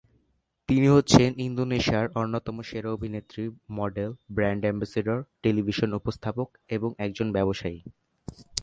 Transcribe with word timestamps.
তিনি 0.69 0.87
হচ্ছেন 0.87 1.29
ইন্দোনেশিয়ার 1.39 2.07
অন্যতম 2.15 2.55
সেরা 2.61 2.89
অভিনেত্রী, 2.91 3.43
মডেল, 3.71 4.09
ব্র্যান্ড 4.35 4.63
অ্যাম্বাসেডর, 4.65 5.17
টেলিভিশন 5.43 5.89
উপস্থাপক 5.93 6.47
এবং 6.69 6.89
একজন 6.97 7.27
ব্যবসায়ী। 7.31 7.79